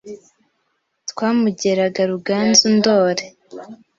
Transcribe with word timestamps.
Twamugeraga 1.09 2.01
Ruganzu 2.11 2.67
ndori 2.75 3.25